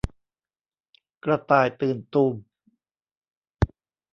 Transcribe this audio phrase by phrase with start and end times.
[1.23, 2.35] กระต่ายตื่นตูม